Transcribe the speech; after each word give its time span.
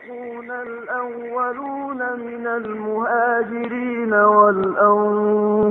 السابقون 0.00 0.50
الأولون 0.50 1.98
من 1.98 2.46
المهاجرين 2.46 4.14
والأنصار 4.14 5.64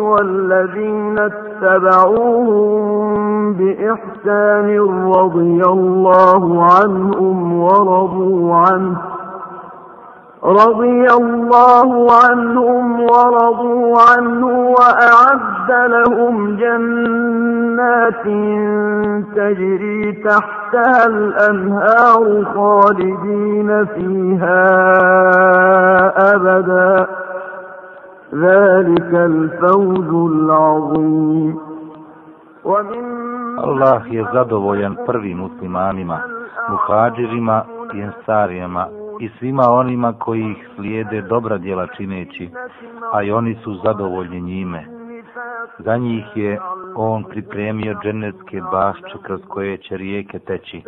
والذين 0.00 1.18
اتبعوهم 1.18 2.62
بإحسان 3.52 4.78
رضي 5.16 5.62
الله 5.64 6.64
عنهم 6.64 7.60
ورضوا 7.60 8.54
عنه 8.56 8.96
رضي 10.44 11.06
الله 11.10 12.08
عنهم 12.24 13.00
ورضوا 13.00 13.96
عنه 14.10 14.46
وأعد 14.70 15.70
لهم 15.90 16.56
جنات 16.56 18.24
تجري 19.36 20.12
تحتها 20.65 21.05
الأنهار 21.07 22.45
خالدين 22.53 23.85
فيها 23.85 24.63
أبدا 26.35 27.07
ذلك 28.33 29.11
الفوز 29.13 30.31
العظيم 30.31 31.57
ومن 32.65 33.21
Allah 33.61 34.01
je 34.09 34.25
zadovoljan 34.33 34.95
prvim 35.05 35.37
muslimanima, 35.37 36.19
muhađirima 36.69 37.63
i 37.93 37.99
ensarijama 38.01 38.87
i 39.19 39.29
svima 39.39 39.63
onima 39.69 40.13
koji 40.19 40.41
ih 40.51 40.69
slijede 40.75 41.21
dobra 41.21 41.57
djela 41.57 41.87
čineći, 41.87 42.49
a 43.13 43.23
i 43.23 43.31
oni 43.31 43.55
su 43.63 43.75
zadovoljni 43.83 44.41
njime. 44.41 44.85
Za 45.79 45.97
njih 45.97 46.25
je 46.35 46.59
on 46.96 47.24
pripremio 47.24 47.94
dženevske 48.02 48.60
bašče 48.72 49.18
kroz 49.22 49.40
koje 49.48 49.76
će 49.78 49.96
rijeke 49.96 50.38
teći 50.38 50.82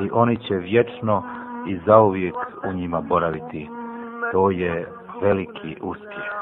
i 0.00 0.10
oni 0.12 0.36
će 0.36 0.54
vječno 0.54 1.22
i 1.66 1.78
zauvijek 1.86 2.34
u 2.68 2.72
njima 2.72 3.00
boraviti. 3.00 3.68
To 4.32 4.50
je 4.50 4.88
veliki 5.22 5.76
uspjeh. 5.80 6.32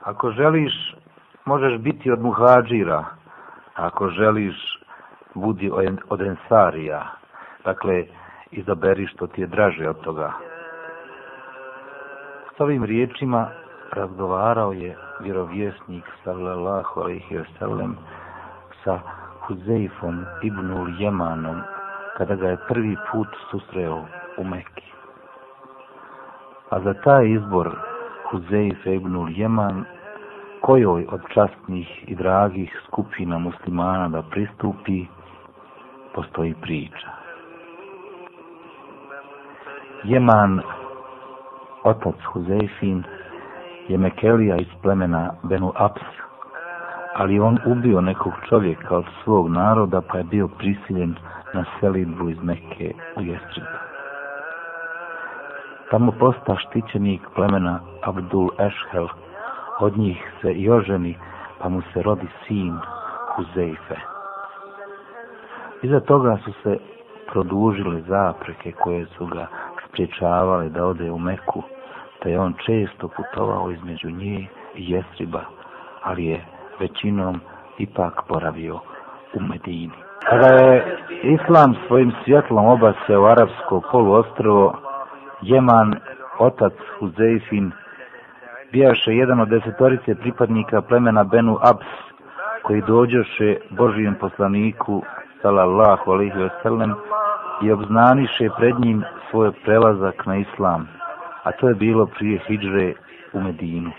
Ako 0.00 0.30
želiš, 0.30 0.96
možeš 1.44 1.78
biti 1.78 2.10
od 2.10 2.22
muhađira. 2.22 3.04
Ako 3.74 4.08
želiš, 4.08 4.54
budi 5.34 5.70
od 6.08 6.20
ensarija. 6.20 7.06
Dakle, 7.64 8.04
izaberi 8.50 9.06
što 9.06 9.26
ti 9.26 9.40
je 9.40 9.46
draže 9.46 9.88
od 9.88 10.00
toga. 10.00 10.32
S 12.56 12.60
ovim 12.60 12.84
riječima 12.84 13.50
razgovarao 13.96 14.72
je 14.72 14.96
vjerovjesnik 15.20 16.04
sallallahu 16.24 17.00
alaihi 17.00 17.38
wa 17.38 17.44
sallam 17.58 17.96
sa 18.84 18.98
Huzeifom 19.46 20.24
ibnul 20.42 21.00
Jemanom 21.00 21.60
kada 22.16 22.34
ga 22.34 22.48
je 22.48 22.56
prvi 22.68 22.96
put 23.12 23.28
susreo 23.50 24.04
u 24.38 24.44
Mekki. 24.44 24.92
A 26.70 26.80
za 26.80 26.94
taj 26.94 27.28
izbor 27.30 27.76
Huzeif 28.30 28.86
ibnul 28.86 29.30
Jeman 29.30 29.84
kojoj 30.60 31.06
od 31.10 31.20
častnih 31.34 32.08
i 32.08 32.14
dragih 32.14 32.80
skupina 32.86 33.38
muslimana 33.38 34.08
da 34.08 34.22
pristupi, 34.22 35.06
postoji 36.14 36.54
priča. 36.62 37.10
Jeman, 40.04 40.60
otac 41.84 42.14
Huzeifin, 42.32 43.04
je 43.88 43.98
Mekelija 43.98 44.56
iz 44.56 44.66
plemena 44.82 45.30
Benu 45.42 45.72
Aps, 45.76 46.02
ali 47.14 47.40
on 47.40 47.58
ubio 47.66 48.00
nekog 48.00 48.32
čovjeka 48.48 48.96
od 48.96 49.04
svog 49.24 49.48
naroda 49.48 50.00
pa 50.00 50.18
je 50.18 50.24
bio 50.24 50.48
prisiljen 50.48 51.14
na 51.54 51.64
selidbu 51.80 52.28
iz 52.28 52.42
Mekke 52.42 52.92
u 53.16 53.22
Jestribu. 53.22 53.76
Tamo 55.90 56.12
posta 56.12 56.56
štićenik 56.56 57.20
plemena 57.34 57.80
Abdul 58.02 58.50
Eshel, 58.58 59.08
od 59.80 59.98
njih 59.98 60.32
se 60.42 60.52
i 60.52 60.70
oženi, 60.70 61.18
pa 61.58 61.68
mu 61.68 61.82
se 61.92 62.02
rodi 62.02 62.26
sin 62.46 62.78
Huzeife. 63.34 63.96
Iza 65.82 66.00
toga 66.00 66.38
su 66.44 66.52
se 66.62 66.78
produžile 67.32 68.00
zapreke 68.00 68.72
koje 68.72 69.06
su 69.06 69.26
ga 69.26 69.46
spriječavale 69.88 70.68
da 70.68 70.86
ode 70.86 71.10
u 71.10 71.18
Meku, 71.18 71.62
te 72.26 72.30
je 72.30 72.40
on 72.40 72.54
često 72.66 73.08
putovao 73.08 73.70
između 73.70 74.10
nje 74.10 74.46
i 74.74 74.90
Jesriba, 74.92 75.40
ali 76.02 76.24
je 76.26 76.44
većinom 76.80 77.40
ipak 77.78 78.22
boravio 78.28 78.74
u 79.34 79.40
Medini. 79.40 79.92
Kada 80.28 80.48
je 80.48 80.98
Islam 81.22 81.74
svojim 81.86 82.12
svjetlom 82.24 82.66
obaseo 82.66 83.24
arapsko 83.24 83.82
poluostrovo, 83.92 84.74
Jeman, 85.42 85.94
otac 86.38 86.72
Huzeifin, 86.98 87.70
bijaše 88.72 89.12
jedan 89.12 89.40
od 89.40 89.48
desetorice 89.48 90.14
pripadnika 90.14 90.82
plemena 90.82 91.24
Benu 91.24 91.58
Abs, 91.62 91.86
koji 92.62 92.82
dođoše 92.82 93.56
Božijem 93.70 94.14
poslaniku, 94.20 95.02
salallahu 95.42 96.10
alaihi 96.10 96.38
wasallam, 96.38 96.94
i 97.62 97.72
obznaniše 97.72 98.48
pred 98.58 98.74
njim 98.80 99.04
svoj 99.30 99.52
prelazak 99.64 100.26
na 100.26 100.36
islam, 100.36 100.88
a 101.46 101.52
to 101.52 101.68
je 101.68 101.74
bilo 101.74 102.06
prije 102.06 102.38
Hidžre 102.46 102.94
u 103.32 103.40
Medinu. 103.40 103.90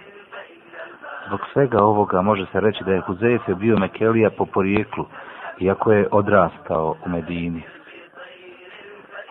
Zbog 1.27 1.39
svega 1.53 1.83
ovoga 1.83 2.21
može 2.21 2.45
se 2.45 2.59
reći 2.59 2.83
da 2.83 2.91
je 2.91 3.01
Huzefe 3.01 3.55
bio 3.55 3.77
Mekelija 3.77 4.29
po 4.29 4.45
porijeklu, 4.45 5.05
iako 5.59 5.91
je 5.91 6.07
odrastao 6.11 6.95
u 7.05 7.09
Medini. 7.09 7.61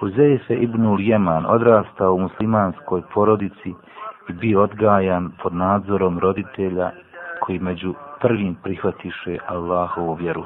Huzefe 0.00 0.54
ibn 0.54 0.86
Uljeman 0.86 1.46
odrastao 1.46 2.14
u 2.14 2.20
muslimanskoj 2.20 3.02
porodici 3.14 3.74
i 4.28 4.32
bio 4.32 4.62
odgajan 4.62 5.30
pod 5.42 5.54
nadzorom 5.54 6.18
roditelja 6.18 6.90
koji 7.40 7.58
među 7.58 7.94
prvim 8.20 8.56
prihvatiše 8.62 9.38
Allahovu 9.46 10.14
vjeru. 10.14 10.44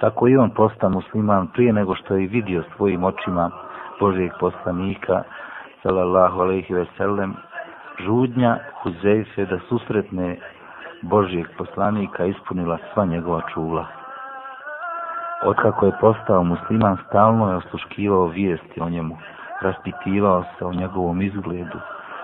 Tako 0.00 0.28
i 0.28 0.36
on 0.36 0.50
posta 0.50 0.88
musliman 0.88 1.46
prije 1.46 1.72
nego 1.72 1.94
što 1.94 2.16
je 2.16 2.26
vidio 2.26 2.62
svojim 2.76 3.04
očima 3.04 3.50
Božijeg 4.00 4.32
poslanika, 4.40 5.22
sallallahu 5.86 6.42
alaihi 6.42 6.74
ve 6.74 6.86
sellem, 6.98 7.36
žudnja 8.02 8.58
Huzeife 8.82 9.46
da 9.46 9.58
susretne 9.68 10.36
Božijeg 11.02 11.46
poslanika 11.58 12.24
ispunila 12.24 12.78
sva 12.92 13.04
njegova 13.04 13.42
čula. 13.54 13.86
Otkako 15.44 15.86
je 15.86 15.98
postao 16.00 16.42
musliman, 16.44 16.96
stalno 17.06 17.50
je 17.50 17.56
osluškivao 17.56 18.26
vijesti 18.26 18.80
o 18.80 18.88
njemu, 18.88 19.18
raspitivao 19.62 20.44
se 20.58 20.64
o 20.64 20.72
njegovom 20.72 21.22
izgledu, 21.22 21.78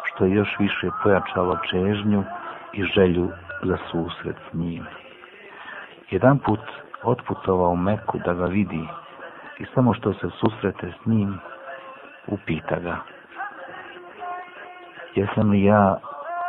što 0.05 0.25
je 0.25 0.35
još 0.35 0.59
više 0.59 0.91
pojačalo 1.03 1.59
čežnju 1.71 2.25
i 2.73 2.83
želju 2.83 3.31
za 3.63 3.77
susret 3.91 4.37
s 4.51 4.55
njim. 4.55 4.87
Jedan 6.11 6.39
put 6.39 6.61
otputovao 7.03 7.77
Meku 7.77 8.19
da 8.25 8.35
ga 8.35 8.45
vidi 8.45 8.89
i 9.59 9.65
samo 9.75 9.95
što 9.95 10.13
se 10.13 10.31
susrete 10.41 10.93
s 11.03 11.07
njim, 11.07 11.39
upita 12.27 12.79
ga. 12.79 12.97
Jesam 15.15 15.51
li 15.51 15.65
ja 15.65 15.97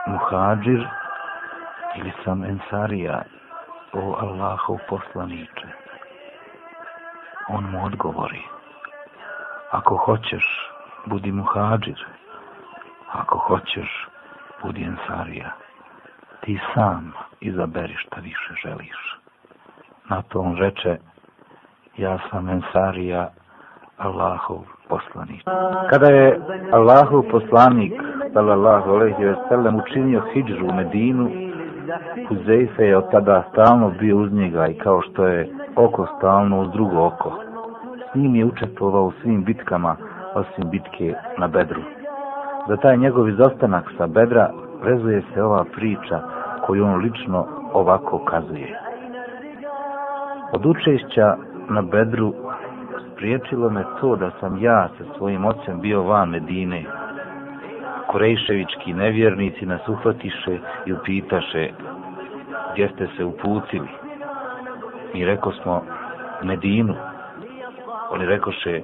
muhađir 0.08 0.88
ili 1.96 2.12
sam 2.24 2.44
ensarija, 2.44 3.22
o 3.94 4.16
Allahov 4.20 4.78
poslaniče? 4.90 5.68
On 7.50 7.64
mu 7.64 7.86
odgovori. 7.86 8.42
Ako 9.72 9.96
hoćeš, 9.96 10.72
budi 11.06 11.32
muhađir. 11.32 12.06
Ako 13.12 13.38
hoćeš, 13.38 14.08
budi 14.64 14.84
ensarija. 14.84 15.52
Ti 16.42 16.60
sam 16.74 17.14
izaberi 17.40 17.96
šta 17.96 18.20
više 18.20 18.54
želiš. 18.64 19.20
Na 20.10 20.22
to 20.22 20.40
on 20.40 20.56
reče, 20.58 20.98
ja 21.98 22.20
sam 22.30 22.50
Ensarija, 22.50 23.30
Allahov 23.98 24.64
poslanik. 24.90 25.44
Kada 25.90 26.08
je 26.08 26.42
Allahov 26.72 27.24
poslanik, 27.32 27.94
sallallahu 28.34 28.92
alaihi 28.92 29.26
ve 29.26 29.36
sellem, 29.50 29.76
učinio 29.76 30.22
hijđu 30.34 30.66
u 30.66 30.74
Medinu, 30.74 31.30
Huzeife 32.28 32.86
je 32.86 32.98
od 32.98 33.12
tada 33.12 33.44
stalno 33.52 33.92
bio 34.00 34.18
uz 34.18 34.34
njega 34.34 34.68
i 34.68 34.74
kao 34.74 35.02
što 35.02 35.28
je 35.28 35.50
oko 35.76 36.08
stalno 36.18 36.62
uz 36.62 36.72
drugo 36.72 37.06
oko. 37.06 37.32
S 38.12 38.16
njim 38.16 38.36
je 38.36 38.46
učestvovao 38.46 39.06
u 39.06 39.12
svim 39.22 39.44
bitkama, 39.44 39.96
osim 40.36 40.70
bitke 40.70 41.14
na 41.38 41.48
Bedru. 41.48 41.82
Za 42.68 42.78
taj 42.78 42.98
njegov 42.98 43.30
izostanak 43.30 43.92
sa 43.98 44.08
Bedra 44.08 44.50
vezuje 44.84 45.24
se 45.34 45.44
ova 45.44 45.64
priča 45.76 46.20
koju 46.66 46.86
on 46.86 46.96
lično 46.96 47.46
ovako 47.74 48.26
kazuje. 48.26 48.80
Od 50.54 50.66
učešća 50.66 51.36
na 51.70 51.82
bedru 51.82 52.34
spriječilo 53.14 53.70
me 53.70 53.84
to 54.02 54.16
da 54.16 54.32
sam 54.40 54.64
ja 54.64 54.90
sa 54.98 55.04
svojim 55.18 55.46
ocem 55.46 55.82
bio 55.82 56.04
van 56.04 56.30
Medine. 56.30 56.86
Korejševički 58.14 58.94
nevjernici 58.94 59.66
nas 59.66 59.88
uhvatiše 59.88 60.58
i 60.86 60.94
upitaše 60.94 61.70
gdje 62.74 62.90
ste 62.90 63.08
se 63.18 63.26
uputili. 63.26 63.88
Mi 65.14 65.26
reko 65.26 65.52
smo 65.52 65.84
Medinu, 66.44 66.96
Oni 68.12 68.26
rekoše, 68.26 68.82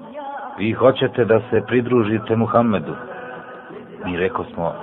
vi 0.58 0.72
hoćete 0.74 1.26
da 1.26 1.40
se 1.50 1.62
pridružite 1.68 2.36
Muhammedu. 2.36 2.96
Mi 4.06 4.18
reko 4.18 4.46
smo, 4.54 4.74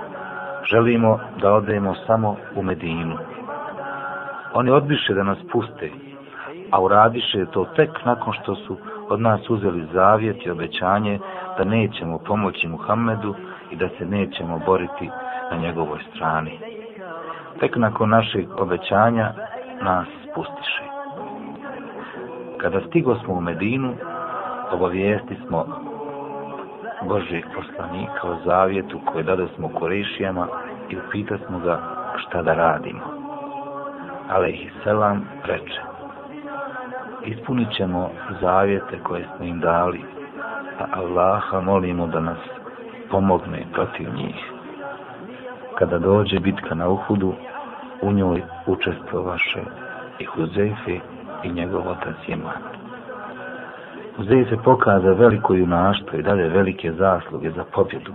želimo 0.71 1.19
da 1.41 1.53
odemo 1.53 1.95
samo 2.07 2.35
u 2.55 2.63
Medinu. 2.63 3.17
Oni 4.53 4.71
odbiše 4.71 5.13
da 5.13 5.23
nas 5.23 5.37
puste, 5.51 5.91
a 6.71 6.81
uradiše 6.81 7.45
to 7.51 7.65
tek 7.75 7.89
nakon 8.05 8.33
što 8.33 8.55
su 8.55 8.77
od 9.09 9.21
nas 9.21 9.49
uzeli 9.49 9.87
zavjet 9.93 10.45
i 10.45 10.49
obećanje 10.49 11.19
da 11.57 11.63
nećemo 11.63 12.17
pomoći 12.17 12.67
Muhammedu 12.67 13.35
i 13.71 13.75
da 13.75 13.89
se 13.97 14.05
nećemo 14.05 14.59
boriti 14.65 15.09
na 15.51 15.57
njegovoj 15.57 15.99
strani. 16.15 16.59
Tek 17.59 17.75
nakon 17.75 18.09
našeg 18.09 18.45
obećanja 18.61 19.31
nas 19.81 20.07
spustiše. 20.31 20.83
Kada 22.57 22.81
stigo 22.87 23.15
smo 23.15 23.33
u 23.33 23.41
Medinu, 23.41 23.93
obavijesti 24.71 25.35
smo 25.47 25.65
Božeg 27.01 27.43
poslanika 27.55 28.27
o 28.27 28.37
zavjetu 28.45 28.99
koje 29.05 29.23
dade 29.23 29.47
smo 29.55 29.69
Korešijama 29.69 30.47
i 30.89 30.97
upita 30.97 31.37
smo 31.47 31.59
ga 31.59 31.79
šta 32.17 32.41
da 32.41 32.53
radimo. 32.53 33.01
Ale 34.29 34.49
ih 34.49 34.71
selam 34.83 35.25
reče, 35.43 35.81
ispunit 37.25 37.67
ćemo 37.77 38.09
zavjete 38.41 38.99
koje 39.03 39.25
smo 39.35 39.45
im 39.45 39.59
dali, 39.59 40.01
a 40.79 40.85
Allaha 40.99 41.61
molimo 41.61 42.07
da 42.07 42.19
nas 42.19 42.37
pomogne 43.11 43.65
protiv 43.73 44.13
njih. 44.15 44.51
Kada 45.77 45.99
dođe 45.99 46.39
bitka 46.39 46.75
na 46.75 46.89
Uhudu, 46.89 47.33
u 48.01 48.11
njoj 48.11 48.41
učestvovaše 48.67 49.61
i 50.19 50.25
Huzefe 50.25 50.99
i 51.43 51.51
njegov 51.51 51.87
otac 51.87 52.15
Jeman. 52.27 52.61
Huzefe 54.15 54.57
pokaza 54.63 55.11
veliko 55.11 55.53
junaštvo 55.53 56.19
i 56.19 56.23
dade 56.23 56.47
velike 56.47 56.91
zasluge 56.91 57.51
za 57.51 57.63
pobjedu, 57.63 58.13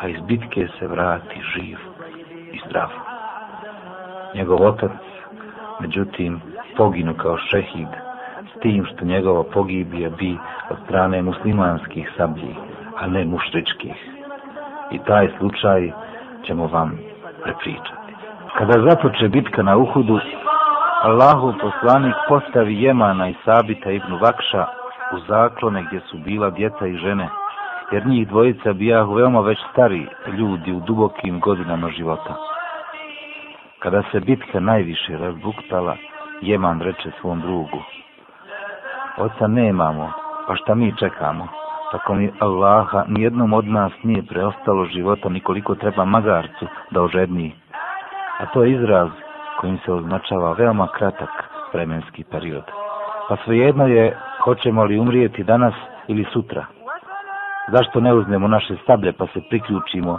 a 0.00 0.08
iz 0.08 0.20
bitke 0.26 0.68
se 0.78 0.86
vrati 0.86 1.40
živ 1.54 1.78
i 2.52 2.60
zdrav. 2.66 2.88
Njegov 4.34 4.62
otac, 4.62 4.90
međutim, 5.80 6.40
poginu 6.76 7.14
kao 7.14 7.36
šehid, 7.38 7.88
s 8.56 8.60
tim 8.60 8.84
što 8.84 9.04
njegova 9.04 9.44
pogibija 9.44 10.10
bi 10.10 10.38
od 10.70 10.76
strane 10.84 11.22
muslimanskih 11.22 12.10
sablji, 12.16 12.56
a 12.96 13.06
ne 13.06 13.24
mušričkih. 13.24 14.19
I 14.90 14.98
taj 14.98 15.28
slučaj 15.38 15.92
ćemo 16.46 16.66
vam 16.66 16.98
prepričati. 17.42 18.00
Kada 18.58 18.88
započe 18.88 19.28
bitka 19.28 19.62
na 19.62 19.76
Uhudu, 19.76 20.18
Allahu 21.02 21.54
poslanik 21.60 22.14
postavi 22.28 22.82
Jemana 22.82 23.28
i 23.28 23.34
Sabita 23.44 23.90
ibn 23.90 24.12
Vakša 24.20 24.66
u 25.12 25.18
zaklone 25.28 25.82
gdje 25.82 26.00
su 26.00 26.18
bila 26.18 26.50
djeca 26.50 26.86
i 26.86 26.96
žene, 26.96 27.28
jer 27.92 28.06
njih 28.06 28.28
dvojica 28.28 28.72
bijahu 28.72 29.14
veoma 29.14 29.40
već 29.40 29.58
stari 29.72 30.06
ljudi 30.38 30.72
u 30.72 30.80
dubokim 30.80 31.40
godinama 31.40 31.88
života. 31.88 32.34
Kada 33.78 34.02
se 34.12 34.20
bitka 34.20 34.60
najviše 34.60 35.16
razbuktala, 35.18 35.96
Jeman 36.40 36.80
reče 36.80 37.10
svom 37.20 37.40
drugu, 37.40 37.82
Oca 39.16 39.46
nemamo, 39.46 40.12
pa 40.46 40.56
šta 40.56 40.74
mi 40.74 40.96
čekamo? 40.96 41.59
Tako 41.90 42.14
mi 42.14 42.32
Allaha 42.38 43.04
nijednom 43.08 43.52
od 43.52 43.66
nas 43.66 43.92
nije 44.02 44.22
preostalo 44.22 44.84
života 44.84 45.28
nikoliko 45.28 45.74
treba 45.74 46.04
magarcu 46.04 46.66
da 46.90 47.02
ožedni. 47.02 47.52
A 48.38 48.46
to 48.46 48.62
je 48.64 48.72
izraz 48.72 49.08
kojim 49.60 49.78
se 49.84 49.92
označava 49.92 50.52
veoma 50.52 50.86
kratak 50.86 51.30
vremenski 51.72 52.24
period. 52.24 52.64
Pa 53.28 53.36
svejedno 53.44 53.86
je 53.86 54.16
hoćemo 54.44 54.84
li 54.84 54.98
umrijeti 54.98 55.44
danas 55.44 55.74
ili 56.08 56.26
sutra. 56.32 56.66
Zašto 57.72 58.00
ne 58.00 58.14
uzmemo 58.14 58.48
naše 58.48 58.76
stablje 58.82 59.12
pa 59.12 59.26
se 59.26 59.40
priključimo 59.48 60.18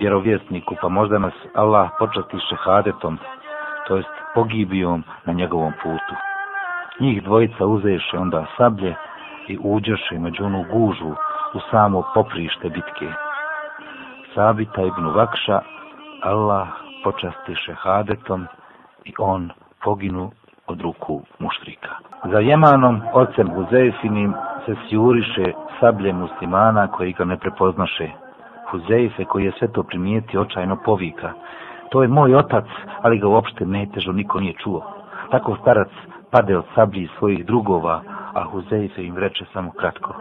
vjerovjesniku 0.00 0.74
pa 0.80 0.88
možda 0.88 1.18
nas 1.18 1.34
Allah 1.54 1.90
počasti 1.98 2.36
šehadetom, 2.48 3.18
to 3.88 3.96
jest 3.96 4.14
pogibijom 4.34 5.04
na 5.24 5.32
njegovom 5.32 5.72
putu. 5.82 6.14
Njih 7.00 7.22
dvojica 7.22 7.66
uzeše 7.66 8.18
onda 8.18 8.46
sablje 8.56 8.94
i 9.48 9.58
uđeše 9.62 10.18
među 10.18 10.44
onu 10.44 10.64
gužu 10.72 11.10
u 11.54 11.60
samo 11.70 12.02
poprište 12.14 12.68
bitke. 12.68 13.12
Sabita 14.34 14.82
ibn 14.82 15.06
Vakša, 15.14 15.60
Allah 16.22 16.68
počasti 17.04 17.54
šehadetom 17.54 18.46
i 19.04 19.12
on 19.18 19.50
poginu 19.84 20.30
od 20.66 20.80
ruku 20.80 21.22
muštrika. 21.38 21.90
Za 22.24 22.38
Jemanom, 22.38 23.00
ocem 23.12 23.50
Huzeifinim, 23.54 24.34
se 24.66 24.74
sjuriše 24.88 25.52
sablje 25.80 26.12
muslimana 26.12 26.86
koji 26.86 27.12
ga 27.12 27.24
ne 27.24 27.36
prepoznaše. 27.36 28.08
Huzeife 28.70 29.24
koji 29.24 29.44
je 29.44 29.52
sve 29.58 29.68
to 29.72 29.82
primijeti 29.82 30.38
očajno 30.38 30.76
povika. 30.84 31.32
To 31.90 32.02
je 32.02 32.08
moj 32.08 32.34
otac, 32.34 32.64
ali 33.02 33.18
ga 33.18 33.28
uopšte 33.28 33.66
netežo 33.66 34.12
niko 34.12 34.40
nije 34.40 34.54
čuo. 34.62 34.92
Tako 35.30 35.56
starac 35.56 35.88
pade 36.30 36.56
od 36.56 36.64
sablji 36.74 37.08
svojih 37.18 37.46
drugova, 37.46 38.00
a 38.34 38.44
Huzeife 38.44 39.04
im 39.04 39.16
reče 39.16 39.44
samo 39.52 39.70
kratko. 39.70 40.14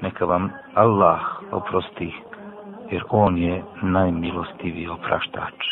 Neka 0.00 0.24
vam 0.24 0.50
Allah 0.74 1.20
oprosti, 1.52 2.14
jer 2.90 3.04
on 3.10 3.38
je 3.38 3.62
najmilostiviji 3.82 4.88
opraštač. 4.88 5.66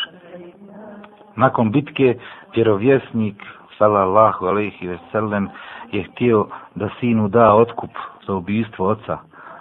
Nakon 1.35 1.71
bitke, 1.71 2.15
vjerovjesnik, 2.55 3.43
salallahu 3.77 4.45
alaihi 4.45 4.87
veselem, 4.87 5.49
je 5.91 6.03
htio 6.03 6.47
da 6.75 6.89
sinu 6.99 7.27
da 7.27 7.53
otkup 7.53 7.91
za 8.27 8.33
ubijstvo 8.33 8.87
oca, 8.87 9.17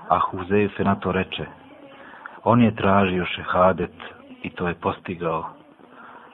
a 0.08 0.18
Huzeife 0.18 0.84
na 0.84 0.94
to 0.94 1.12
reče. 1.12 1.46
On 2.44 2.62
je 2.62 2.76
tražio 2.76 3.24
šehadet 3.26 3.94
i 4.42 4.50
to 4.50 4.68
je 4.68 4.74
postigao. 4.74 5.44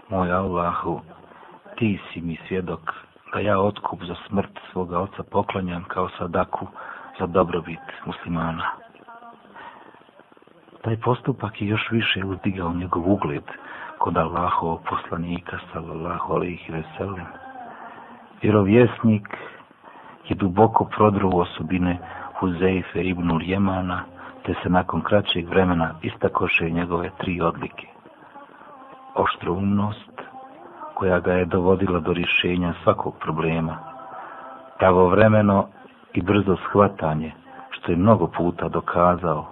Moj 0.08 0.32
Allahu, 0.32 1.00
ti 1.76 2.00
si 2.12 2.20
mi 2.20 2.38
svjedok 2.48 3.11
da 3.32 3.40
ja 3.40 3.60
otkup 3.60 4.04
za 4.04 4.14
smrt 4.28 4.58
svoga 4.72 4.98
oca 4.98 5.22
poklanjam 5.30 5.84
kao 5.84 6.08
sadaku 6.18 6.66
za 7.18 7.26
dobrobit 7.26 7.80
muslimana. 8.06 8.64
Taj 10.82 10.96
postupak 10.96 11.62
je 11.62 11.68
još 11.68 11.90
više 11.90 12.24
uzdigao 12.24 12.72
njegov 12.72 13.12
ugled 13.12 13.44
kod 13.98 14.16
Allahovog 14.16 14.80
poslanika, 14.90 15.58
sallallahu 15.72 16.32
alaihi 16.32 16.72
veselim. 16.72 17.26
Vjerovjesnik 18.42 19.28
je 20.28 20.36
duboko 20.36 20.84
prodruo 20.84 21.40
osobine 21.40 21.98
Huzeife 22.40 23.02
ibn 23.02 23.40
Jemana, 23.42 24.04
te 24.46 24.54
se 24.62 24.68
nakon 24.68 25.02
kraćeg 25.02 25.48
vremena 25.48 25.94
istakoše 26.02 26.70
njegove 26.70 27.10
tri 27.18 27.40
odlike. 27.40 27.86
Oštroumnost, 29.14 30.11
koja 31.02 31.20
ga 31.20 31.32
je 31.32 31.44
dovodila 31.44 31.98
do 32.00 32.12
rješenja 32.12 32.74
svakog 32.82 33.14
problema. 33.20 33.76
Pravovremeno 34.78 35.66
i 36.14 36.22
brzo 36.22 36.56
shvatanje, 36.56 37.32
što 37.70 37.92
je 37.92 37.96
mnogo 37.96 38.26
puta 38.26 38.68
dokazao, 38.68 39.46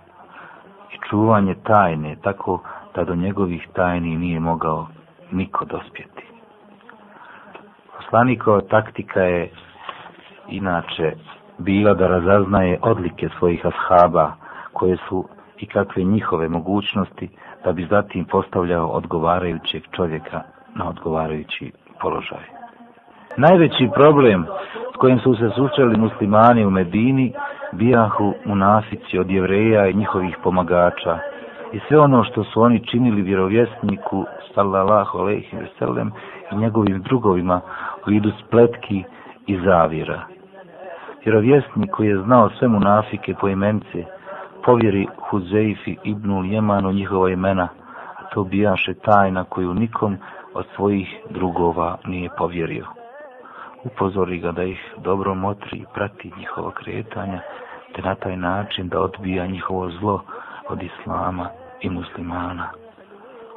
i 0.95 0.99
čuvanje 1.09 1.55
tajne, 1.55 2.17
tako 2.23 2.61
da 2.95 3.05
do 3.05 3.15
njegovih 3.15 3.69
tajni 3.75 4.17
nije 4.17 4.41
mogao 4.41 4.87
niko 5.31 5.65
dospjeti. 5.65 6.25
Poslanikova 7.97 8.61
taktika 8.61 9.21
je 9.21 9.51
inače 10.49 11.13
bila 11.59 11.95
da 11.95 12.07
razaznaje 12.07 12.79
odlike 12.83 13.29
svojih 13.39 13.67
ashaba, 13.67 14.33
koje 14.73 14.97
su 15.09 15.25
i 15.59 15.67
kakve 15.67 16.03
njihove 16.05 16.49
mogućnosti, 16.49 17.29
da 17.65 17.73
bi 17.73 17.87
zatim 17.91 18.25
postavljao 18.25 18.87
odgovarajućeg 18.89 19.83
čovjeka 19.97 20.43
na 20.75 20.89
odgovarajući 20.89 21.73
položaj. 22.01 22.45
Najveći 23.37 23.89
problem 23.95 24.47
s 24.95 24.97
kojim 24.97 25.19
su 25.19 25.35
se 25.35 25.51
susreli 25.57 25.99
muslimani 25.99 26.65
u 26.65 26.71
Medini 26.71 27.33
bijahu 27.73 28.35
munafici 28.45 29.19
od 29.19 29.31
jevreja 29.31 29.89
i 29.89 29.95
njihovih 29.95 30.37
pomagača 30.43 31.19
i 31.73 31.81
sve 31.89 31.99
ono 31.99 32.25
što 32.25 32.45
su 32.45 32.63
oni 32.63 32.87
činili 32.87 33.23
vjerovjesniku 33.23 34.25
sallallahu 34.55 35.19
alejhi 35.19 35.57
ve 35.57 35.67
sellem 35.79 36.13
i 36.53 36.57
njegovim 36.57 37.03
drugovima 37.03 37.61
u 38.07 38.11
vidu 38.11 38.31
spletki 38.47 39.05
i 39.47 39.59
zavira. 39.65 40.21
Vjerovjesnik 41.25 41.91
koji 41.91 42.09
je 42.09 42.23
znao 42.23 42.51
sve 42.51 42.69
munafike 42.69 43.35
po 43.41 43.49
imence, 43.49 44.05
povjeri 44.65 45.07
Huzeifi 45.31 45.97
ibnul 46.05 46.47
Jemanu 46.47 46.93
njihova 46.93 47.31
imena, 47.31 47.69
to 48.35 48.45
bijaše 48.45 48.95
tajna 48.95 49.45
koju 49.45 49.75
nikom 49.75 50.17
od 50.55 50.67
svojih 50.77 51.09
drugova 51.31 51.99
nije 52.05 52.31
povjerio. 52.39 52.87
Upozori 53.85 54.39
ga 54.39 54.53
da 54.53 54.63
ih 54.63 54.95
dobro 54.99 55.35
motri 55.35 55.79
i 55.79 55.87
prati 55.95 56.33
njihova 56.39 56.71
kretanja, 56.71 57.41
te 57.95 58.03
na 58.03 58.15
taj 58.15 58.37
način 58.37 58.89
da 58.89 59.01
odbija 59.01 59.47
njihovo 59.47 59.91
zlo 59.91 60.23
od 60.69 60.83
islama 60.83 61.49
i 61.81 61.91
muslimana. 61.91 62.69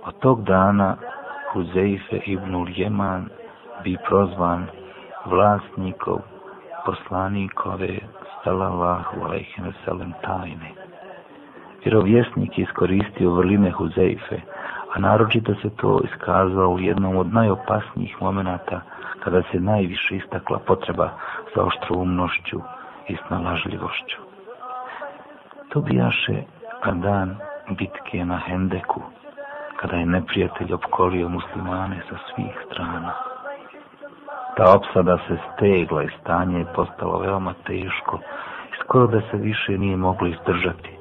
Od 0.05 0.19
tog 0.19 0.43
dana 0.43 0.95
Huzeife 1.53 2.17
ibn 2.25 2.65
Jeman 2.75 3.29
bi 3.83 3.97
prozvan 4.07 4.67
vlasnikov 5.25 6.19
poslanikove 6.85 7.99
sallallahu 8.43 9.21
alaihi 9.21 9.61
veselem 9.61 10.13
tajne. 10.21 10.71
Vjerovjesnik 11.83 12.57
je 12.57 12.63
iskoristio 12.63 13.31
vrline 13.31 13.71
Huzeife, 13.71 14.41
a 14.93 14.99
naročito 14.99 15.55
se 15.61 15.69
to 15.69 16.01
iskazao 16.03 16.69
u 16.69 16.79
jednom 16.79 17.17
od 17.17 17.33
najopasnijih 17.33 18.21
momenata 18.21 18.81
kada 19.23 19.41
se 19.51 19.59
najviše 19.59 20.15
istakla 20.15 20.59
potreba 20.59 21.09
za 21.55 21.63
oštroumnošću 21.63 22.59
i 23.07 23.17
snalažljivošću. 23.27 24.17
To 25.69 25.81
bijaše 25.81 26.43
dan 26.93 27.35
bitke 27.69 28.25
na 28.25 28.37
Hendeku, 28.37 29.01
kada 29.75 29.95
je 29.95 30.05
neprijatelj 30.05 30.73
opkolio 30.73 31.29
muslimane 31.29 32.01
sa 32.09 32.15
svih 32.17 32.65
strana. 32.65 33.13
Ta 34.57 34.75
opsada 34.75 35.17
se 35.27 35.37
stegla 35.53 36.03
i 36.03 36.09
stanje 36.21 36.59
je 36.59 36.73
postalo 36.75 37.19
veoma 37.19 37.53
teško 37.65 38.19
i 38.71 38.75
skoro 38.83 39.07
da 39.07 39.21
se 39.21 39.37
više 39.37 39.77
nije 39.77 39.97
moglo 39.97 40.27
izdržati. 40.27 40.97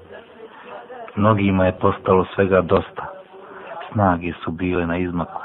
Mnogima 1.17 1.67
je 1.67 1.79
postalo 1.79 2.27
svega 2.35 2.61
dosta. 2.61 3.22
Snage 3.93 4.33
su 4.45 4.51
bile 4.51 4.87
na 4.87 4.97
izmaku, 4.97 5.43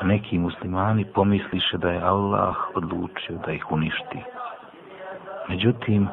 a 0.00 0.04
neki 0.04 0.38
muslimani 0.38 1.04
pomisliše 1.04 1.78
da 1.78 1.90
je 1.90 2.02
Allah 2.02 2.56
odlučio 2.74 3.38
da 3.46 3.52
ih 3.52 3.72
uništi. 3.72 4.18
Međutim, 5.48 6.08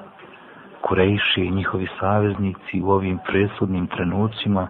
Kurejši 0.81 1.41
i 1.41 1.51
njihovi 1.51 1.87
saveznici 1.99 2.81
u 2.81 2.91
ovim 2.91 3.19
presudnim 3.27 3.87
trenucima 3.87 4.67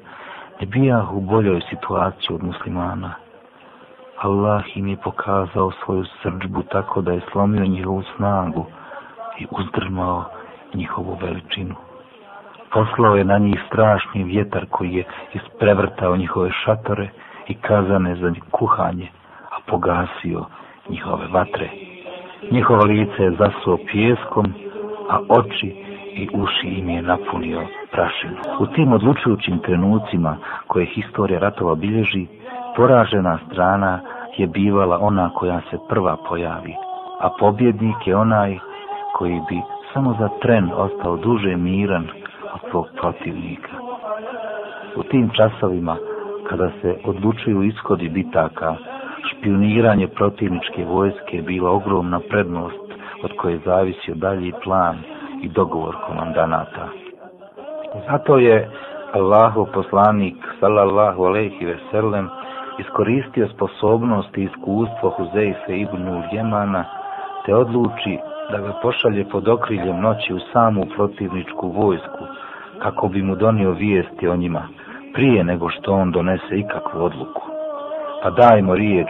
ne 0.62 0.66
bijah 0.66 1.14
u 1.14 1.22
boljoj 1.22 1.62
situaciji 1.70 2.36
od 2.36 2.44
muslimana. 2.44 3.14
Allah 4.18 4.78
im 4.78 4.88
je 4.88 4.98
pokazao 4.98 5.72
svoju 5.72 6.06
srđbu 6.22 6.64
tako 6.64 7.02
da 7.02 7.12
je 7.12 7.22
slomio 7.32 7.66
njihovu 7.66 8.04
snagu 8.16 8.66
i 9.40 9.48
uzdrmao 9.52 10.26
njihovu 10.74 11.18
veličinu. 11.22 11.76
Poslao 12.74 13.16
je 13.16 13.24
na 13.24 13.38
njih 13.38 13.60
strašni 13.68 14.24
vjetar 14.24 14.66
koji 14.70 14.94
je 14.94 15.04
isprevrtao 15.34 16.18
njihove 16.18 16.50
šatore 16.66 17.10
i 17.48 17.54
kazane 17.54 18.16
za 18.16 18.34
kuhanje, 18.52 19.08
a 19.52 19.58
pogasio 19.68 20.46
njihove 20.90 21.28
vatre. 21.28 21.70
Njihovo 22.52 22.84
lice 22.84 23.24
je 23.24 23.32
zasuo 23.32 23.78
pjeskom, 23.92 24.54
a 25.10 25.20
oči 25.30 25.76
i 26.14 26.30
uši 26.34 26.68
im 26.68 26.90
je 26.90 27.02
napunio 27.02 27.62
prašinu. 27.92 28.36
U 28.60 28.66
tim 28.68 28.94
odlučujućim 28.94 29.60
trenucima 29.60 30.38
koje 30.68 30.86
historija 30.86 31.40
ratova 31.40 31.76
bilježi, 31.76 32.28
poražena 32.76 33.40
strana 33.48 34.00
je 34.38 34.48
bivala 34.48 35.00
ona 35.02 35.30
koja 35.30 35.62
se 35.72 35.78
prva 35.90 36.18
pojavi, 36.30 36.74
a 37.20 37.30
pobjednik 37.40 38.08
je 38.08 38.16
onaj 38.16 38.58
koji 39.14 39.42
bi 39.50 39.62
samo 39.94 40.16
za 40.20 40.30
tren 40.42 40.70
ostao 40.76 41.18
duže 41.18 41.56
miran 41.56 42.08
svog 42.72 42.86
protivnika. 43.02 43.72
U 44.96 45.04
tim 45.04 45.30
časovima, 45.38 45.98
kada 46.50 46.70
se 46.82 46.96
odlučuju 47.06 47.64
ishodi 47.64 48.10
bitaka, 48.10 48.76
špioniranje 49.32 50.08
protivničke 50.08 50.86
vojske 50.86 51.38
je 51.38 51.42
bila 51.42 51.72
ogromna 51.72 52.20
prednost 52.30 52.90
od 53.24 53.32
koje 53.38 53.60
zavisio 53.66 54.16
dalji 54.16 54.54
plan 54.64 54.98
i 55.42 55.50
dogovor 55.50 55.96
komandanata. 56.08 56.88
Zato 58.10 58.38
je 58.38 58.70
Allahov 59.14 59.66
poslanik 59.74 60.38
sallallahu 60.60 61.24
alejhi 61.24 61.66
ve 61.66 61.78
sellem 61.92 62.30
iskoristio 62.80 63.48
sposobnost 63.48 64.38
i 64.38 64.44
iskustvo 64.44 65.10
Huzeife 65.10 65.80
ibn 65.80 66.24
Jemana 66.32 66.86
te 67.46 67.56
odluči 67.56 68.18
da 68.52 68.58
ga 68.58 68.74
pošalje 68.82 69.30
pod 69.30 69.48
okriljem 69.48 70.02
noći 70.02 70.34
u 70.34 70.40
samu 70.54 70.86
protivničku 70.96 71.72
vojsku 71.72 72.24
kako 72.84 73.08
bi 73.08 73.22
mu 73.22 73.36
donio 73.36 73.72
vijesti 73.72 74.28
o 74.28 74.36
njima 74.36 74.68
prije 75.14 75.44
nego 75.44 75.70
što 75.70 75.94
on 75.94 76.12
donese 76.12 76.58
ikakvu 76.58 77.04
odluku. 77.04 77.42
Pa 78.24 78.30
dajmo 78.30 78.76
riječ 78.76 79.10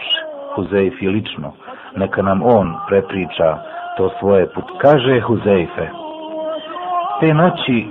Huzeifi 0.56 1.08
lično, 1.08 1.54
neka 1.96 2.22
nam 2.22 2.42
on 2.44 2.74
prepriča 2.88 3.58
to 3.98 4.10
svoje 4.20 4.50
put. 4.54 4.64
Kaže 4.82 5.22
Huzeife, 5.22 5.90
te 7.20 7.34
noći 7.34 7.86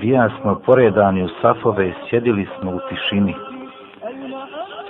bija 0.00 0.30
smo 0.40 0.60
poredani 0.66 1.24
u 1.24 1.28
safove, 1.42 1.92
sjedili 2.08 2.46
smo 2.58 2.70
u 2.70 2.80
tišini. 2.88 3.34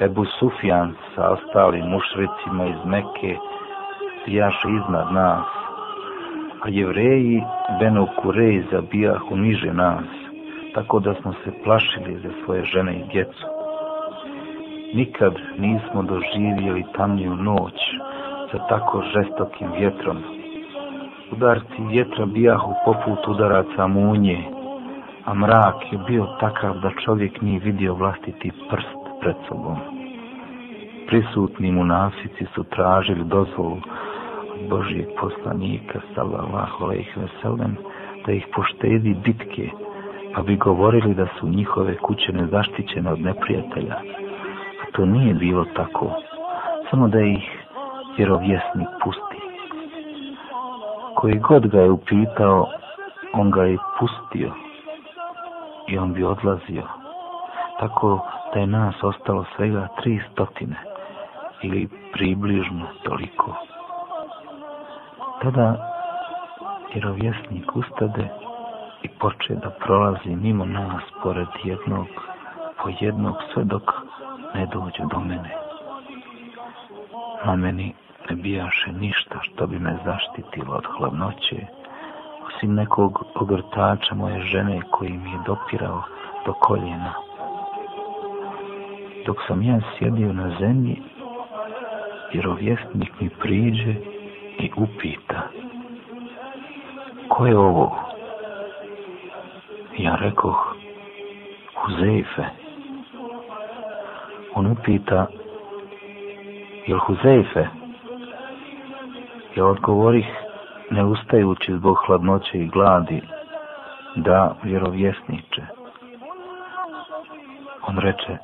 Ebu 0.00 0.24
Sufjan 0.24 0.94
sa 1.14 1.30
ostalim 1.30 1.86
mušricima 1.86 2.66
iz 2.66 2.84
Meke 2.84 3.36
bijaše 4.26 4.68
iznad 4.68 5.12
nas, 5.12 5.46
a 6.62 6.68
jevreji 6.68 7.42
Beno 7.80 8.06
Kurej 8.22 8.64
zabijahu 8.72 9.36
niže 9.36 9.72
nas, 9.72 10.23
tako 10.74 11.00
da 11.00 11.14
smo 11.14 11.32
se 11.32 11.52
plašili 11.64 12.20
za 12.22 12.30
svoje 12.44 12.64
žene 12.64 12.94
i 12.94 13.12
djecu. 13.12 13.46
Nikad 14.94 15.34
nismo 15.58 16.02
doživjeli 16.02 16.84
tamniju 16.96 17.36
noć 17.36 17.78
sa 18.52 18.58
tako 18.68 19.02
žestokim 19.14 19.72
vjetrom. 19.78 20.16
Udarci 21.32 21.82
vjetra 21.90 22.26
bijahu 22.26 22.72
poput 22.84 23.28
udaraca 23.28 23.86
munje, 23.86 24.38
a 25.24 25.34
mrak 25.34 25.92
je 25.92 25.98
bio 26.06 26.26
takav 26.40 26.78
da 26.78 26.90
čovjek 27.04 27.40
nije 27.42 27.60
vidio 27.60 27.94
vlastiti 27.94 28.52
prst 28.70 29.04
pred 29.20 29.36
sobom. 29.48 29.76
Prisutni 31.06 31.72
munafici 31.72 32.46
su 32.54 32.64
tražili 32.64 33.24
dozvolu 33.24 33.76
od 34.54 34.68
Božijeg 34.68 35.06
poslanika, 35.20 36.00
sallallahu 36.14 36.84
alaihi 36.84 37.10
veselem, 37.16 37.76
da 38.26 38.32
ih 38.32 38.46
poštedi 38.56 39.14
bitke, 39.24 39.70
pa 40.34 40.42
bi 40.42 40.56
govorili 40.56 41.14
da 41.14 41.26
su 41.38 41.48
njihove 41.48 41.96
kuće 41.96 42.32
nezaštićene 42.32 43.12
od 43.12 43.20
neprijatelja. 43.20 43.94
A 44.82 44.90
to 44.92 45.04
nije 45.04 45.34
bilo 45.34 45.64
tako, 45.76 46.12
samo 46.90 47.08
da 47.08 47.20
ih 47.20 47.64
vjerovjesnik 48.16 48.88
pusti. 49.04 49.40
Koji 51.14 51.38
god 51.38 51.66
ga 51.66 51.80
je 51.80 51.90
upitao, 51.90 52.66
on 53.32 53.50
ga 53.50 53.64
je 53.64 53.78
pustio 53.98 54.52
i 55.88 55.98
on 55.98 56.12
bi 56.12 56.24
odlazio. 56.24 56.82
Tako 57.80 58.26
da 58.54 58.60
je 58.60 58.66
nas 58.66 58.94
ostalo 59.02 59.44
svega 59.56 59.88
tri 60.02 60.20
stotine 60.32 60.76
ili 61.62 61.88
približno 62.12 62.86
toliko. 63.02 63.54
Tada 65.42 65.76
vjerovjesnik 66.94 67.76
ustade 67.76 68.28
i 69.04 69.08
poče 69.20 69.54
da 69.54 69.70
prolazi 69.70 70.36
mimo 70.36 70.64
nas 70.64 71.02
pored 71.22 71.48
jednog 71.64 72.06
po 72.82 72.90
jednog 73.00 73.36
sve 73.52 73.64
dok 73.64 73.82
ne 74.54 74.66
dođe 74.66 75.02
do 75.10 75.20
mene. 75.20 75.54
Na 77.44 77.56
meni 77.56 77.94
ne 78.30 78.36
bijaše 78.36 78.92
ništa 78.92 79.38
što 79.42 79.66
bi 79.66 79.78
me 79.78 79.98
zaštitilo 80.04 80.74
od 80.74 80.86
hladnoće, 80.98 81.66
osim 82.46 82.74
nekog 82.74 83.24
ogrtača 83.34 84.14
moje 84.14 84.40
žene 84.40 84.80
koji 84.90 85.12
mi 85.12 85.30
je 85.30 85.38
dopirao 85.46 86.02
do 86.46 86.52
koljena. 86.52 87.12
Dok 89.26 89.36
sam 89.46 89.62
ja 89.62 89.80
sjedio 89.98 90.32
na 90.32 90.56
zemlji, 90.60 91.02
vjerovjesnik 92.32 93.20
mi 93.20 93.30
priđe 93.30 93.94
i 94.58 94.70
upita 94.76 95.42
ko 97.28 97.46
je 97.46 97.58
ovo? 97.58 98.13
Ja 99.98 100.16
rekoh 100.16 100.74
Huzeife. 101.74 102.44
On 104.54 104.66
upita 104.66 105.26
jel 106.86 106.98
Huzeife? 106.98 107.68
Ja 109.56 109.66
odgovorih 109.66 110.26
ne 110.90 111.04
ustajući 111.04 111.72
zbog 111.72 111.96
hladnoće 112.06 112.58
i 112.58 112.68
gladi 112.68 113.22
da 114.16 114.56
vjerovjesniče. 114.62 115.62
On 117.88 117.98
reče 117.98 118.36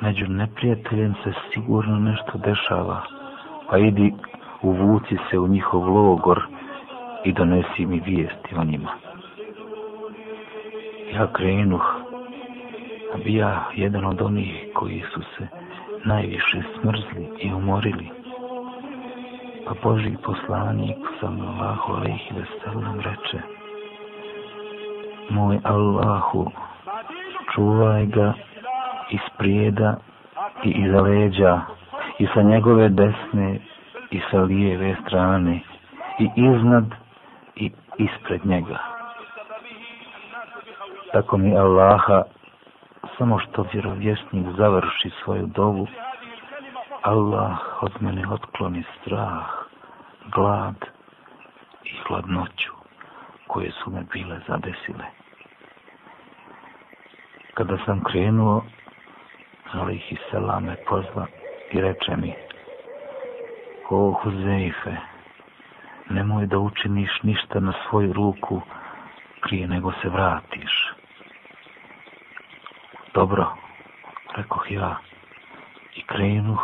među 0.00 0.26
neprijateljem 0.28 1.14
se 1.24 1.32
sigurno 1.52 1.98
nešto 1.98 2.38
dešava, 2.38 3.02
pa 3.70 3.78
idi 3.78 4.14
uvuci 4.62 5.16
se 5.30 5.38
u 5.38 5.48
njihov 5.48 5.88
logor 5.88 6.42
i 7.24 7.32
donesi 7.32 7.86
mi 7.86 8.00
vijesti 8.00 8.54
o 8.56 8.64
njima. 8.64 9.03
Ja 11.14 11.26
krenuh, 11.32 11.84
a 13.14 13.16
bi 13.24 13.34
ja 13.34 13.70
jedan 13.74 14.04
od 14.04 14.22
onih 14.22 14.66
koji 14.74 15.02
su 15.14 15.20
se 15.22 15.46
najviše 16.04 16.62
smrzli 16.74 17.28
i 17.38 17.54
umorili. 17.54 18.08
Pa 19.66 19.74
Boži 19.82 20.16
poslanik 20.24 20.96
sam 21.20 21.40
Allahu 21.40 21.92
alaihi 21.92 22.34
veselam 22.34 23.00
reče 23.00 23.38
Moj 25.30 25.58
Allahu, 25.64 26.50
čuvaj 27.54 28.06
ga 28.06 28.32
iz 29.10 29.24
prijeda 29.38 29.96
i 30.64 30.70
iza 30.70 31.00
leđa 31.00 31.60
i 32.18 32.26
sa 32.34 32.42
njegove 32.42 32.88
desne 32.88 33.58
i 34.10 34.20
sa 34.30 34.42
lijeve 34.42 34.96
strane 35.06 35.60
i 36.18 36.28
iznad 36.36 36.84
i 37.56 37.70
ispred 37.98 38.46
njega. 38.46 38.93
Tako 41.14 41.36
mi 41.38 41.56
Allaha, 41.56 42.22
samo 43.18 43.38
što 43.38 43.66
vjerovjesnik 43.72 44.46
završi 44.56 45.10
svoju 45.24 45.46
dovu, 45.46 45.86
Allah 47.02 47.58
od 47.80 47.92
mene 48.00 48.28
otkloni 48.28 48.84
strah, 49.00 49.46
glad 50.34 50.74
i 51.84 51.96
hladnoću 52.06 52.72
koje 53.46 53.70
su 53.70 53.90
me 53.90 54.04
bile 54.12 54.40
zadesile. 54.48 55.04
Kada 57.54 57.78
sam 57.86 58.04
krenuo, 58.04 58.64
Alih 59.72 60.12
i 60.12 60.16
Selam 60.30 60.64
me 60.64 60.76
pozva 60.88 61.26
i 61.72 61.80
reče 61.80 62.16
mi, 62.16 62.34
o 63.90 64.12
Huzeife, 64.12 64.96
nemoj 66.10 66.46
da 66.46 66.58
učiniš 66.58 67.22
ništa 67.22 67.60
na 67.60 67.72
svoju 67.88 68.12
ruku 68.12 68.62
prije 69.42 69.68
nego 69.68 69.92
se 69.92 70.08
vratiš. 70.08 70.83
Dobro, 73.14 73.46
rekoh 74.36 74.70
ja, 74.70 74.96
i 75.96 76.02
krenuh, 76.02 76.62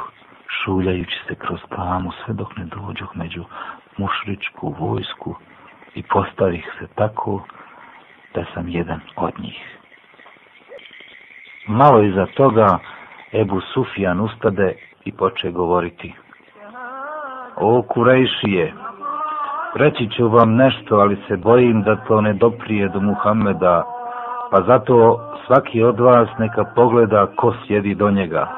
šuljajući 0.48 1.18
se 1.28 1.34
kroz 1.34 1.60
tamu 1.68 2.12
sve 2.12 2.34
dok 2.34 2.56
ne 2.56 2.64
dođoh 2.64 3.16
među 3.16 3.44
mušričku 3.96 4.74
vojsku 4.78 5.34
i 5.94 6.02
postavih 6.02 6.72
se 6.78 6.86
tako 6.94 7.42
da 8.34 8.44
sam 8.54 8.68
jedan 8.68 9.00
od 9.16 9.32
njih. 9.38 9.78
Malo 11.66 12.02
iza 12.02 12.26
toga 12.26 12.78
Ebu 13.32 13.60
Sufjan 13.60 14.20
ustade 14.20 14.74
i 15.04 15.12
poče 15.12 15.50
govoriti. 15.50 16.14
O 17.56 17.82
Kurejšije, 17.82 18.74
reći 19.74 20.08
ću 20.16 20.28
vam 20.28 20.54
nešto, 20.54 20.96
ali 20.96 21.22
se 21.28 21.36
bojim 21.36 21.82
da 21.82 21.96
to 21.96 22.20
ne 22.20 22.32
doprije 22.32 22.88
do 22.88 23.00
Muhammeda, 23.00 23.99
pa 24.50 24.62
zato 24.66 25.20
svaki 25.46 25.82
od 25.82 26.00
vas 26.00 26.28
neka 26.38 26.64
pogleda 26.74 27.26
ko 27.36 27.54
sjedi 27.66 27.94
do 27.94 28.10
njega. 28.10 28.48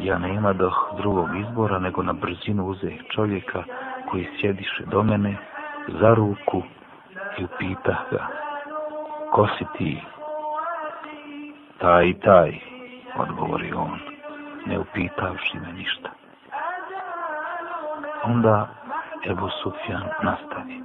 Ja 0.00 0.18
ne 0.18 0.34
ima 0.34 0.52
drugog 0.96 1.28
izbora, 1.36 1.78
nego 1.78 2.02
na 2.02 2.12
brzinu 2.12 2.66
uze 2.66 2.92
čovjeka 3.14 3.62
koji 4.10 4.28
sjediše 4.40 4.84
do 4.86 5.02
mene 5.02 5.36
za 6.00 6.14
ruku 6.14 6.62
i 7.38 7.44
upita 7.44 7.96
ga. 8.10 8.26
Ko 9.32 9.48
si 9.58 9.64
ti? 9.78 10.02
Taj 11.78 12.06
i 12.06 12.14
taj, 12.20 12.58
odgovori 13.18 13.72
on, 13.72 13.98
ne 14.66 14.78
upitavši 14.78 15.58
me 15.58 15.72
ništa. 15.72 16.08
Onda 18.24 18.68
Ebu 19.30 19.48
Sufjan 19.62 20.02
nastavi. 20.22 20.82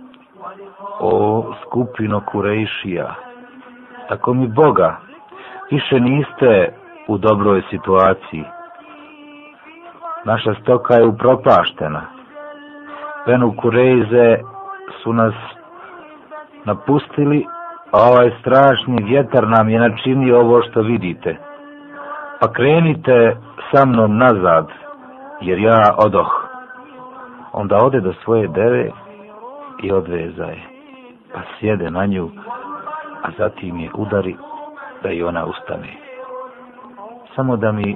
O 1.00 1.54
skupino 1.62 2.22
Kurejšija, 2.32 3.16
tako 4.12 4.34
mi 4.34 4.48
Boga, 4.48 4.98
više 5.72 6.00
niste 6.00 6.74
u 7.08 7.18
dobroj 7.18 7.62
situaciji. 7.70 8.44
Naša 10.26 10.54
stoka 10.62 10.94
je 10.94 11.06
upropaštena. 11.06 12.02
Penu 13.26 13.54
Kurejze 13.58 14.38
su 15.04 15.14
nas 15.14 15.34
napustili, 16.66 17.46
a 17.92 17.98
ovaj 18.12 18.32
strašni 18.42 19.04
vjetar 19.04 19.48
nam 19.48 19.70
je 19.70 19.80
načinio 19.80 20.40
ovo 20.40 20.62
što 20.62 20.82
vidite. 20.82 21.38
Pa 22.40 22.54
krenite 22.54 23.38
sa 23.72 23.86
mnom 23.86 24.18
nazad, 24.18 24.68
jer 25.42 25.60
ja 25.60 25.96
odoh. 25.98 26.48
Onda 27.54 27.78
ode 27.78 28.00
do 28.02 28.14
svoje 28.24 28.48
deve 28.48 28.90
i 29.84 29.92
odveza 29.92 30.46
je, 30.46 30.64
pa 31.34 31.40
sjede 31.60 31.92
na 31.92 32.06
nju, 32.06 32.30
a 33.24 33.30
zatim 33.38 33.80
je 33.80 33.90
udari 33.94 34.36
da 35.04 35.10
i 35.10 35.24
ona 35.24 35.46
ustane. 35.46 35.94
Samo 37.36 37.58
da 37.58 37.72
mi 37.72 37.96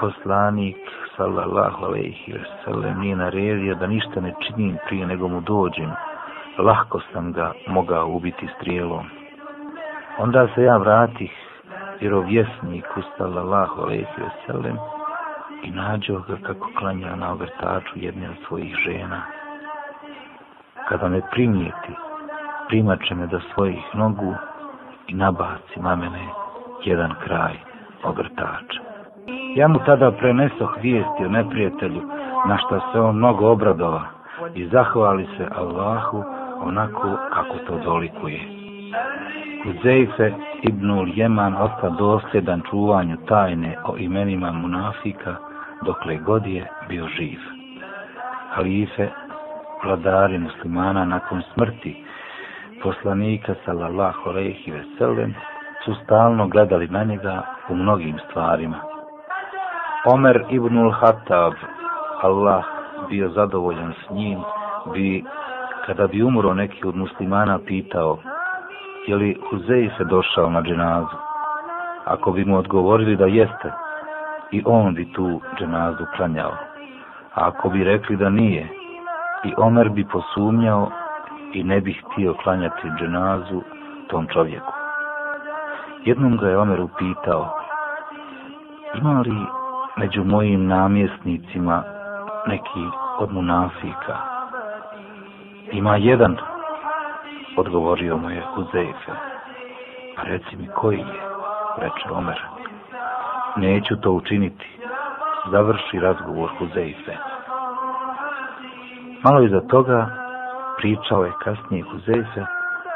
poslanik 0.00 0.76
sallallahu 1.16 1.84
alejhi 1.84 2.32
ve 2.32 2.44
sellem 2.64 3.00
nije 3.00 3.16
naredio 3.16 3.74
da 3.74 3.86
ništa 3.86 4.20
ne 4.20 4.34
činim 4.46 4.76
prije 4.86 5.06
nego 5.06 5.28
mu 5.28 5.40
dođem. 5.40 5.90
Lahko 6.58 7.00
sam 7.12 7.32
ga 7.32 7.52
mogao 7.66 8.08
ubiti 8.08 8.48
strijelom. 8.56 9.06
Onda 10.18 10.48
se 10.54 10.62
ja 10.62 10.76
vratih 10.76 11.32
vjerovjesniku 12.00 13.02
sallallahu 13.18 13.82
alejhi 13.82 14.06
ve 14.18 14.30
sellem 14.46 14.76
i 15.62 15.70
nađo 15.70 16.18
ga 16.28 16.36
kako 16.42 16.68
klanja 16.78 17.16
na 17.16 17.32
ogrtaču 17.32 17.92
jedne 17.94 18.30
od 18.30 18.36
svojih 18.48 18.76
žena. 18.84 19.22
Kada 20.88 21.08
me 21.08 21.20
primijeti, 21.30 21.92
primače 22.74 23.14
me 23.14 23.26
do 23.26 23.40
svojih 23.54 23.84
nogu 23.94 24.34
i 25.08 25.14
nabaci 25.14 25.80
na 25.80 25.96
mene 25.96 26.26
jedan 26.84 27.14
kraj 27.24 27.54
ogrtača. 28.04 28.80
Ja 29.56 29.68
mu 29.68 29.78
tada 29.86 30.10
prenesoh 30.10 30.76
vijesti 30.82 31.24
o 31.24 31.28
neprijatelju, 31.28 32.02
na 32.46 32.58
što 32.58 32.80
se 32.80 33.00
on 33.00 33.16
mnogo 33.16 33.50
obradova 33.50 34.02
i 34.54 34.68
zahvali 34.68 35.26
se 35.36 35.48
Allahu 35.56 36.24
onako 36.60 37.18
kako 37.32 37.56
to 37.66 37.78
dolikuje. 37.84 38.40
Kuzeife 39.62 40.32
ibnul 40.62 41.08
Jeman 41.14 41.54
osta 41.54 41.90
dosljedan 41.90 42.62
čuvanju 42.70 43.16
tajne 43.28 43.76
o 43.84 43.96
imenima 43.96 44.52
munafika, 44.52 45.36
dokle 45.82 46.16
god 46.16 46.46
je 46.46 46.66
bio 46.88 47.08
živ. 47.08 47.38
Halife, 48.50 49.08
vladari 49.84 50.38
muslimana 50.38 51.04
nakon 51.04 51.42
smrti 51.54 52.03
poslanika 52.84 53.54
sallallahu 53.64 54.30
alejhi 54.30 54.70
ve 54.70 54.84
sellem 54.98 55.34
su 55.84 55.94
stalno 56.04 56.48
gledali 56.48 56.88
na 56.88 57.04
njega 57.04 57.42
u 57.68 57.74
mnogim 57.74 58.18
stvarima. 58.28 58.76
Omer 60.06 60.44
ibnul 60.50 60.90
Hatab, 60.90 61.52
Allah 62.22 62.64
bio 63.08 63.28
zadovoljan 63.28 63.92
s 63.92 64.10
njim, 64.10 64.38
bi, 64.92 65.24
kada 65.86 66.06
bi 66.06 66.22
umro 66.22 66.54
neki 66.54 66.86
od 66.86 66.96
muslimana, 66.96 67.58
pitao, 67.66 68.18
je 69.06 69.16
li 69.16 69.40
Huzej 69.50 69.90
se 69.96 70.04
došao 70.04 70.50
na 70.50 70.62
dženazu? 70.62 71.16
Ako 72.04 72.32
bi 72.32 72.44
mu 72.44 72.58
odgovorili 72.58 73.16
da 73.16 73.26
jeste, 73.26 73.72
i 74.50 74.62
on 74.66 74.94
bi 74.94 75.12
tu 75.12 75.40
dženazu 75.58 76.04
klanjao. 76.16 76.52
A 77.34 77.48
ako 77.48 77.68
bi 77.68 77.84
rekli 77.84 78.16
da 78.16 78.30
nije, 78.30 78.68
i 79.44 79.54
Omer 79.56 79.88
bi 79.88 80.04
posumnjao 80.04 80.90
i 81.54 81.64
ne 81.64 81.80
bih 81.80 82.02
htio 82.04 82.34
klanjati 82.34 82.88
dženazu 82.98 83.62
tom 84.08 84.26
čovjeku. 84.32 84.72
Jednom 86.04 86.36
ga 86.36 86.48
je 86.48 86.58
Omer 86.58 86.80
upitao, 86.80 87.58
ima 88.94 89.20
li 89.20 89.46
među 89.96 90.24
mojim 90.24 90.66
namjesnicima 90.66 91.82
neki 92.46 92.84
od 93.18 93.32
munafika? 93.32 94.16
Ima 95.72 95.96
jedan, 95.96 96.36
odgovorio 97.56 98.16
mu 98.16 98.30
je 98.30 98.42
Huzeife. 98.54 99.12
Pa 100.16 100.22
reci 100.22 100.56
mi 100.56 100.68
koji 100.74 100.98
je, 100.98 101.20
reče 101.76 102.10
Omer 102.10 102.40
neću 103.56 103.96
to 103.96 104.12
učiniti. 104.12 104.66
Završi 105.50 106.00
razgovor 106.00 106.50
Huzeife. 106.58 107.16
Malo 109.22 109.42
iza 109.42 109.60
toga 109.60 110.23
pričao 110.76 111.24
je 111.24 111.32
kasnije 111.44 111.84
Huzeyfe, 111.84 112.46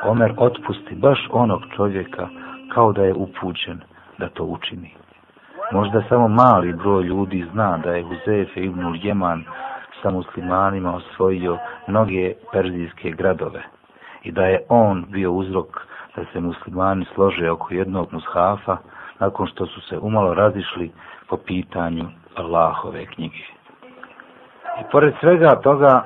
Omer 0.05 0.35
otpusti 0.37 0.95
baš 0.95 1.29
onog 1.31 1.63
čovjeka 1.77 2.29
kao 2.75 2.93
da 2.93 3.03
je 3.03 3.15
upućen 3.15 3.81
da 4.19 4.29
to 4.29 4.45
učini. 4.45 4.91
Možda 5.73 6.03
samo 6.09 6.29
mali 6.29 6.73
broj 6.73 7.03
ljudi 7.03 7.47
zna 7.53 7.79
da 7.79 7.91
je 7.91 8.05
Huzeyfe 8.05 8.65
ibnul 8.65 8.97
Jeman 9.03 9.45
sa 10.03 10.11
muslimanima 10.11 10.95
osvojio 10.95 11.59
mnoge 11.87 12.35
perzijske 12.53 13.11
gradove 13.11 13.63
i 14.23 14.33
da 14.33 14.43
je 14.43 14.61
on 14.69 15.05
bio 15.09 15.33
uzrok 15.33 15.87
da 16.17 16.25
se 16.33 16.41
muslimani 16.41 17.07
slože 17.15 17.51
oko 17.51 17.75
jednog 17.75 18.13
mushafa, 18.13 18.77
nakon 19.19 19.47
što 19.47 19.67
su 19.67 19.81
se 19.81 19.99
umalo 19.99 20.35
razišli 20.35 20.91
po 21.29 21.37
pitanju 21.37 22.05
Allahove 22.37 23.07
knjige. 23.07 23.45
I 24.81 24.83
pored 24.93 25.15
svega 25.21 25.61
toga, 25.63 26.03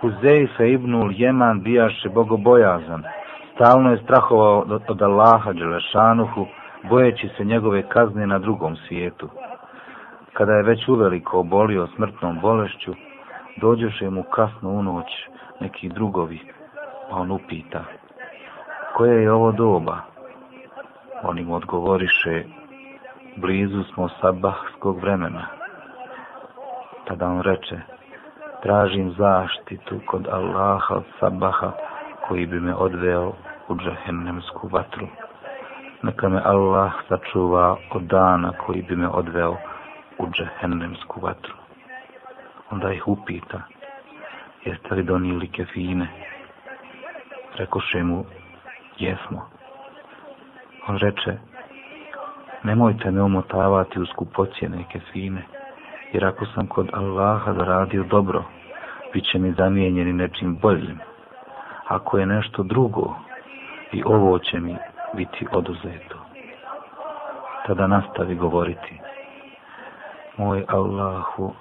Huzeife 0.00 0.70
ibnul 0.70 1.12
Jeman 1.16 1.60
bijaše 1.60 2.08
bogobojazan. 2.08 3.02
Stalno 3.54 3.90
je 3.90 4.02
strahovao 4.04 4.64
od 4.88 5.02
Allaha 5.02 5.52
Đelešanuhu, 5.52 6.46
bojeći 6.88 7.28
se 7.36 7.44
njegove 7.44 7.82
kazne 7.88 8.26
na 8.26 8.38
drugom 8.38 8.76
svijetu. 8.76 9.28
Kada 10.32 10.52
je 10.52 10.62
već 10.62 10.88
uveliko 10.88 11.40
obolio 11.40 11.86
smrtnom 11.86 12.40
bolešću, 12.40 12.94
dođeše 13.56 14.10
mu 14.10 14.22
kasno 14.22 14.70
u 14.70 14.82
noć 14.82 15.06
neki 15.60 15.88
drugovi, 15.88 16.40
pa 17.10 17.16
on 17.16 17.30
upita, 17.30 17.84
koje 18.96 19.22
je 19.22 19.32
ovo 19.32 19.52
doba? 19.52 19.98
Oni 21.22 21.44
mu 21.44 21.54
odgovoriše, 21.54 22.44
blizu 23.36 23.82
smo 23.82 24.08
sabahskog 24.08 25.00
vremena. 25.00 25.46
Tada 27.04 27.26
on 27.26 27.40
reče, 27.40 27.80
tražim 28.66 29.14
zaštitu 29.18 30.00
kod 30.06 30.28
Allaha 30.28 30.94
od 30.94 31.04
sabaha 31.20 31.72
koji 32.28 32.46
bi 32.46 32.60
me 32.60 32.74
odveo 32.74 33.32
u 33.68 33.76
džahennemsku 33.76 34.68
vatru. 34.68 35.06
Neka 36.02 36.28
me 36.28 36.40
Allah 36.44 36.92
sačuva 37.08 37.76
od 37.90 38.02
dana 38.02 38.52
koji 38.52 38.82
bi 38.82 38.96
me 38.96 39.08
odveo 39.08 39.56
u 40.18 40.26
džahennemsku 40.30 41.20
vatru. 41.20 41.54
Onda 42.70 42.92
ih 42.92 43.08
upita, 43.08 43.62
jeste 44.64 44.94
li 44.94 45.02
donijeli 45.02 45.48
kefine? 45.48 46.08
Rekoše 47.56 48.02
mu, 48.02 48.24
jesmo. 48.98 49.48
On 50.88 50.96
reče, 50.96 51.38
nemojte 52.62 53.10
me 53.10 53.22
umotavati 53.22 54.00
u 54.00 54.06
skupocjene 54.06 54.84
kefine, 54.92 55.42
jer 56.12 56.24
ako 56.24 56.46
sam 56.46 56.66
kod 56.66 56.90
Allaha 56.92 57.52
zaradio 57.52 58.04
dobro, 58.04 58.44
bit 59.12 59.24
će 59.24 59.38
mi 59.38 59.52
zamijenjeni 59.52 60.12
nečim 60.12 60.56
boljim. 60.56 60.98
Ako 61.88 62.18
je 62.18 62.26
nešto 62.26 62.62
drugo, 62.62 63.14
i 63.92 64.02
ovo 64.04 64.38
će 64.38 64.60
mi 64.60 64.76
biti 65.14 65.46
oduzeto. 65.52 66.16
Tada 67.66 67.86
nastavi 67.86 68.34
govoriti, 68.34 69.00
moj 70.36 70.64
Allahu, 70.68 71.54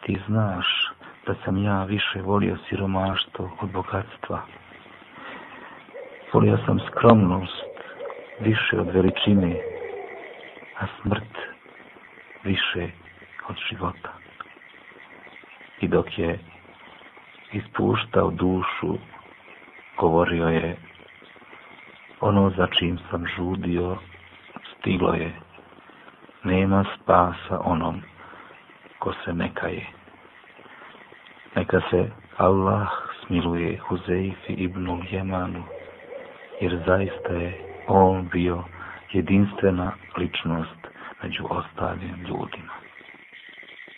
ti 0.00 0.18
znaš 0.26 0.92
da 1.26 1.34
sam 1.44 1.64
ja 1.64 1.84
više 1.84 2.22
volio 2.22 2.56
siromaštvo 2.68 3.50
od 3.60 3.72
bogatstva. 3.72 4.40
Volio 6.32 6.58
sam 6.66 6.78
skromnost 6.90 7.64
više 8.40 8.80
od 8.80 8.86
veličine, 8.94 9.56
a 10.80 10.86
smrt 11.02 11.38
više 12.44 12.88
od 13.48 13.56
života. 13.70 14.12
I 15.80 15.88
dok 15.88 16.18
je 16.18 16.38
ispuštao 17.52 18.30
dušu, 18.30 18.98
govorio 19.98 20.48
je, 20.48 20.76
ono 22.20 22.50
za 22.50 22.66
čim 22.78 22.98
sam 23.10 23.26
žudio, 23.36 23.96
stiglo 24.78 25.14
je, 25.14 25.32
nema 26.44 26.84
spasa 26.94 27.60
onom 27.64 28.02
ko 28.98 29.12
se 29.24 29.32
nekaje. 29.34 29.86
Neka 31.56 31.80
se 31.90 32.10
Allah 32.36 32.88
smiluje 33.26 33.78
Huzeifi 33.78 34.52
ibn 34.52 35.02
Jemanu, 35.10 35.64
jer 36.60 36.82
zaista 36.86 37.32
je 37.32 37.60
on 37.86 38.28
bio 38.32 38.64
jedinstvena 39.12 39.92
ličnost 40.16 40.80
među 41.22 41.44
ostalim 41.50 42.14
ljudima. 42.28 42.81